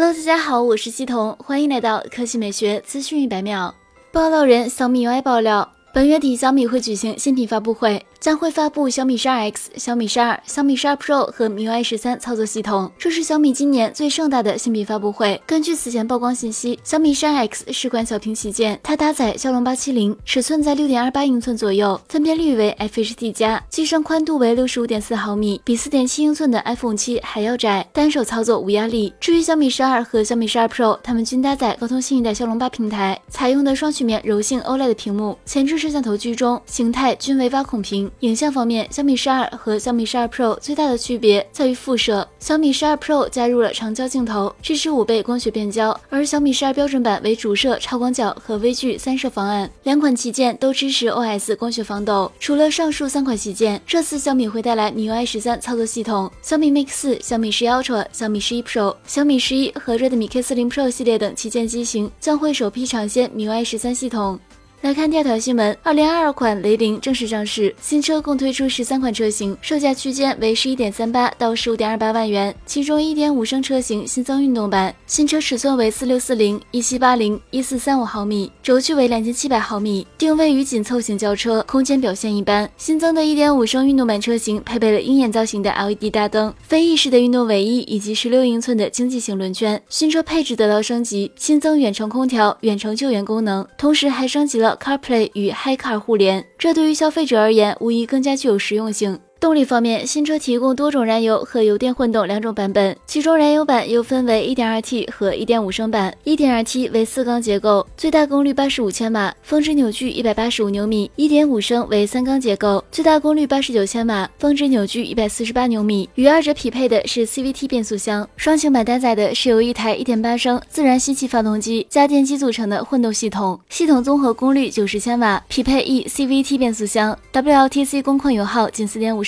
[0.00, 3.74] Hello，大家好，我是西彤，欢迎来到科技美学资讯一百秒。
[4.12, 8.06] 爆料人小米 UI 爆料，本月底小米会举行新品发布会。
[8.20, 15.40] 将会发布小米十二 X、小米十二、小米十二 Pro 和 MIUI 十三操作系统，这是小米今年最盛大的新品发布会。
[15.46, 29.12] 根据此前曝光信息，小米十二 X 是款小屏旗舰，它搭载骁龙八七零，尺寸在六点二八英寸左右，分辨率为 FHD 加，机身宽度为六十五点四毫米，比四点七英寸的 iPhone 七还要窄，单手操作无压力。
[29.20, 38.07] 至于小米十二和小米十二 Pro，它们均搭载高通新一代骁龙八平台，采用的双曲面柔性 OLED 屏幕，前置摄像头居中，形态均为挖孔屏。
[38.20, 42.26] 影像方面，小米十二和小米十二 Pro 最大的区别在于副摄。
[42.38, 49.70] 小米十二 Pro 加入了长焦镜头，支持五倍光学变焦，而小米十二标准版为主摄超广角和微距三摄方案。
[49.84, 52.30] 两款旗舰都支持 OS 光学防抖。
[52.38, 64.38] 除了上述三款旗舰，这次小米会带来 MIUI 十三操作系统，小米 Mix 四、小米十一 Ultra、小米十一 Pro、小米十一和 Redmi K 四零 Pro 系列等旗舰机型将会首批尝鲜 MIUI 十三系统。
[64.80, 82.70] 来看第二条新闻，二零二二款雷凌正式上市，新车共推出十三款车型，售价区间为十一点三八到十五点二八万元，其中一点五升车型新增运动版，新车尺寸为四六四零、一七八零、一四三五毫米，轴距为两千七百毫米，定位于紧凑型轿车，空间表现一般。
[82.76, 89.82] 新增的一点五升运动版车型配备了鹰眼造型的 LED 大灯、飞翼式的运动尾翼以及十六英寸的经济型轮圈。
[89.88, 94.67] 新车配置得到升级，新增远程空调、远程救援功能，同时还升级了。
[94.76, 99.18] CarPlay 与 HiCar 互联，这对于消费者而言，无疑更加具有实用性。
[99.40, 106.12] 动力方面，新车提供多种燃油和油电混动两种版本，其中燃油版又分为 1.2T 和1.5升版。
[106.24, 116.08] 1.2T 为四缸结构，最大功率85千瓦，峰值扭矩185牛米；1.5升为三缸结构，最大功率89千瓦，峰值扭矩148牛米。
[116.16, 129.27] 与二者匹配的是 CVT 变速箱，双擎版搭载的是由一台1.8升自然吸气发动机加电机组成的混动系统，系统综合功率90千瓦，匹配 E CVT 变速箱，WLTC 工况油耗仅4.5。